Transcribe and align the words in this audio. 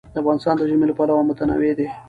افغانستان 0.21 0.55
د 0.57 0.61
ژمی 0.69 0.85
له 0.87 0.95
پلوه 0.97 1.23
متنوع 1.29 1.73
دی. 1.79 1.87